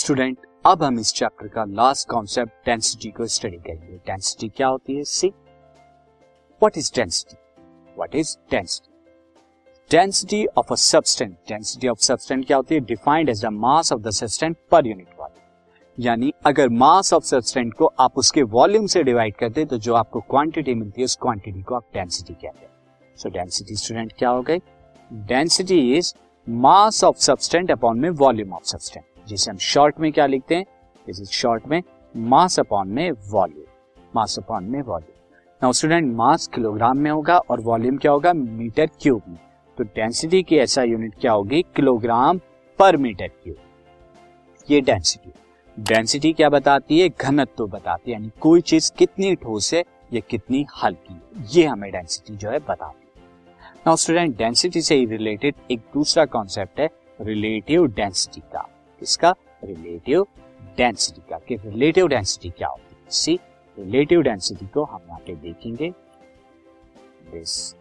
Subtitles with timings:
[0.00, 0.36] Student,
[0.66, 5.02] अब हम इस चैप्टर का लास्ट कॉन्सेप्ट डेंसिटी को स्टडी करेंगे। डेंसिटी क्या होती है?
[5.04, 7.36] See what is density
[7.96, 8.88] what is density
[9.90, 12.80] density of a substance density of substance क्या होती है?
[12.80, 17.72] Defined as the mass of the substance per unit volume यानी अगर मास ऑफ़ सब्सटेंस
[17.78, 21.16] को आप उसके वॉल्यूम से डिवाइड करते हैं तो जो आपको क्वांटिटी मिलती है, उस
[21.16, 24.58] क्वांटिटी को आप डेंसिटी कहते हैं। सो डेंसिटी स्टूडेंट क्या हो गई?
[25.12, 26.14] Density is
[26.48, 30.64] mass of substance upon में वॉल्यूम ऑफ़ सब्सटेंट जिसे हम शॉर्ट में क्या लिखते हैं?
[31.06, 31.82] दिस इज़ शॉर्ट में
[32.16, 33.64] मास अपॉन में वॉल्यूम
[34.16, 35.18] मास अपॉन में volume
[35.62, 38.32] now student mass kilogram में होगा और वॉल्यूम क्या होगा?
[38.32, 39.38] मीटर क्यूब में.
[39.78, 41.62] तो डेंसिटी की ऐसा यूनिट क्या होगी?
[41.76, 42.38] किलोग्राम
[42.78, 43.56] पर मीटर क्यूब
[44.70, 45.32] ये डेंसिटी
[45.78, 47.08] डेंसिटी क्या बताती है?
[47.08, 48.16] घनत्व तो बताती है.
[48.16, 51.44] यानी कोई चीज़ कितनी ठोस है, या कितनी हल्की है.
[51.52, 53.22] ये हमें डेंसिटी जो है बताती है.
[53.86, 56.88] नाउ स्टूडेंट डेंसिटी से रिलेटेड एक दूसरा कॉन्सेप्ट है
[57.20, 58.69] रिलेटिव डेंसिटी का.
[59.02, 59.34] इसका
[59.64, 60.26] रिलेटिव
[60.76, 63.10] डेंसिटी का, कि रिलेटिव डेंसिटी क्या होती है?
[63.10, 63.38] सी
[63.76, 65.90] रिलेटिव डेंसिटी को हम यहाँ पे देखेंगे।
[67.32, 67.74] दिस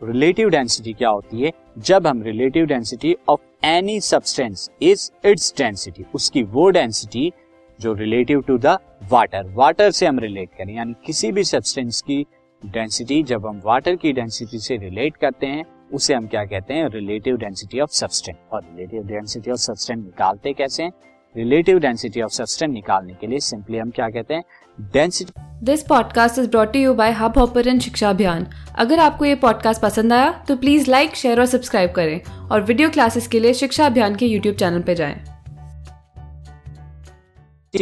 [0.00, 1.52] रिलेटिव डेंसिटी क्या होती है?
[1.78, 7.32] जब हम relative density of any substance is its density उसकी वो डेंसिटी
[7.80, 8.78] जो relative to the
[9.10, 12.26] water water से हम रिलेट करें, यानी किसी भी सब्सटेंस की
[12.62, 16.88] डेंसिटी जब हम वाटर की डेंसिटी से रिलेट करते हैं उसे हम क्या कहते हैं?
[16.88, 20.92] रिलेटिव डेंसिटी ऑफ़ सब्सटेंस और रिलेटिव डेंसिटी ऑफ़ सब्सटेंस निकालते कैसे हैं?
[21.36, 24.42] रिलेटिव डेंसिटी ऑफ़ सब्सटेंस निकालने के लिए सिंपली हम क्या कहते हैं?
[24.80, 25.32] Density
[25.64, 30.12] this podcast is brought you by Hub Hopper शिक्षा अभियान अगर आपको ये पॉडकास्ट पसंद
[30.12, 34.16] आया तो प्लीज़ लाइक शेयर और सब्सक्राइब करें। और वीडियो क्लासेस के लिए शिक्षा अभियान
[34.16, 35.24] के यूट्यूब चैनल पर जाएँ।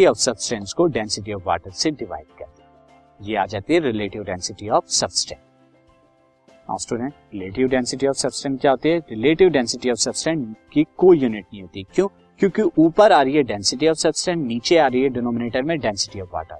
[0.06, 4.22] ऑफ़ सब्सटेंस को डेंसिटी ऑफ़ वाटर से डिवाइड करते हैं। ये आ जाती है relative
[4.22, 5.40] density of substance
[6.70, 8.98] now student relative density of substance क्या होती है?
[8.98, 12.08] रिलेटिव डेंसिटी ऑफ़ सब्सटेंस की कोई यूनिट नहीं होती। क्यों?
[12.38, 16.20] क्योंकि ऊपर आ रही है डेंसिटी ऑफ़ सब्सटेंस नीचे आ रही है डिनोमिनेटर में डेंसिटी
[16.20, 16.56] ऑफ़ वाटर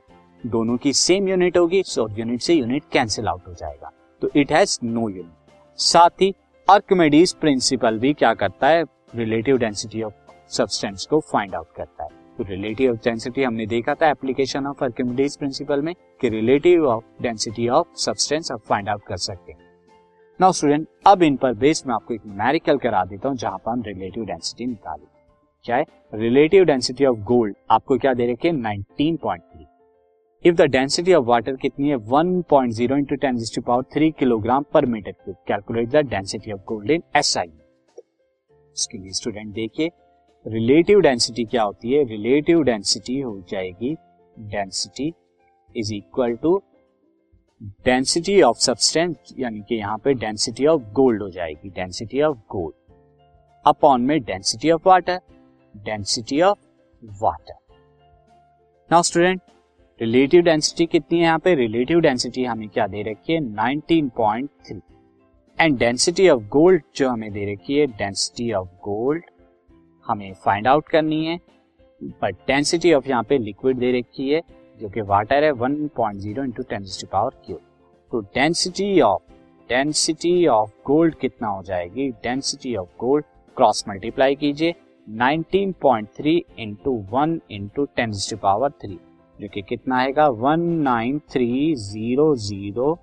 [0.46, 3.90] दोनों की सेम यूनिट होगी सो यूनिट से यूनिट कैंसिल आउट हो जाएगा।
[4.22, 6.32] तो इट हैज़ नो यूनिट साथ ही
[6.70, 8.84] आर्कमेडीज प्रिंसिपल भी क्या करता है?
[9.14, 10.14] रिलेटिव डेंसिटी ऑफ़
[10.48, 15.36] सब्सटेंस को फाइंड आउट करता है। तो रिलेटिव डेंसिटी हमने देखा था एप्लीकेशन ऑफ़ आर्किमिडीज
[15.36, 19.63] प्रिंसिपल में कि relative of density of substance आप फाइंड आउट कर सकते हैं।
[20.40, 23.70] नाउ स्टूडेंट अब इन पर बेस मैं आपको एक न्यूमेरिकल करा देता हूँ, जहाँ पर
[23.70, 25.06] हम रिलेटिव डेंसिटी निकालें
[25.64, 25.84] क्या है?
[26.14, 29.66] रिलेटिव डेंसिटी ऑफ़ गोल्ड आपको क्या दे रखे nineteen point three
[30.44, 31.96] if the density of water कितनी है?
[31.96, 36.60] One point zero into ten power three kilogram per metre cube calculate the density of
[36.68, 37.52] gold in S I
[38.76, 39.90] इसके लिए student देखिए
[40.46, 42.04] relative density क्या होती है?
[42.04, 43.96] रिलेटिव डेंसिटी हो जाएगी
[44.36, 45.12] density
[45.74, 46.60] is equal to
[47.62, 52.74] density of substance यानी कि यहाँ पे डेंसिटी ऑफ़ गोल्ड हो जाएगी डेंसिटी ऑफ़ गोल्ड
[53.66, 55.20] अपॉन में density of water
[55.76, 56.58] density of
[57.22, 57.54] water
[58.90, 59.40] now student
[60.00, 61.54] relative density कितनी है यहाँ पे?
[61.54, 63.40] रिलेटिव डेंसिटी हमें क्या दे रखी है?
[63.40, 64.80] 19.3
[65.58, 69.24] एंड डेंसिटी ऑफ़ गोल्ड जो हमें दे रखी है डेंसिटी ऑफ़ गोल्ड
[70.06, 71.38] हमें फाइंड आउट करनी है.
[72.02, 74.42] बट डेंसिटी ऑफ़ यहाँ पे लिक्विड दे रखी है
[74.84, 77.60] जो कि वाटर है 1.0 point zero into ten power cube
[78.12, 79.22] तो density of
[79.68, 82.10] density of gold कितना हो जाएगी?
[82.10, 83.24] Density of gold
[83.56, 84.74] cross multiply कीजिए।
[85.08, 88.12] 19.3 point three into one into ten
[88.42, 89.00] power three
[89.40, 90.28] जो कि कितना आएगा?
[90.28, 92.98] 19300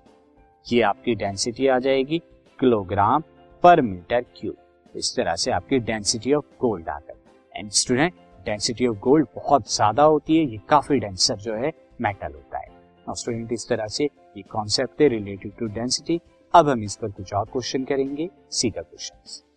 [0.72, 2.22] ये आपकी डेंसिटी आ जाएगी
[2.58, 3.22] किलोग्राम
[3.62, 4.56] पर मीटर क्यूब
[4.96, 7.20] इस तरह से आपकी डेंसिटी ऑफ़ गोल्ड आ गई
[7.56, 8.12] and student
[8.46, 13.14] density of gold बहुत ज़्यादा होती है, ये काफ़ी डेंसर जो है मेटल होता है।
[13.14, 16.20] स्टूडेंट इस तरह से ये कॉन्सेप्ट है रिलेटेड टू डेंसिटी
[16.54, 19.51] अब हम इस पर कुछ और क्वेश्चन करेंगे, सीधा क्वेश्चन